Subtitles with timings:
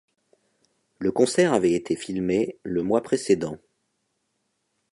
[0.97, 3.59] Le concert avait été filmé le mois précédent.